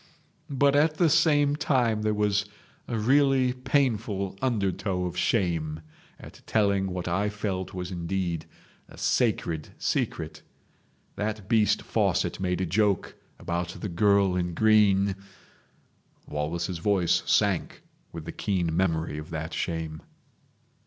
[0.49, 2.45] But at the same time there was
[2.87, 5.81] a really painful undertow of shame
[6.19, 8.47] at telling what I felt was indeed
[8.89, 10.41] a sacred secret.
[11.17, 15.13] That beast Fawcett made a joke about the girl in green—."
[16.27, 20.01] Wallace's voice sank with the keen memory of that shame.